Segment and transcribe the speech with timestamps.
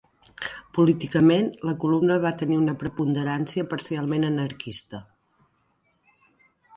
[0.75, 5.03] Políticament, la columna va tenir una preponderància parcialment anarquista.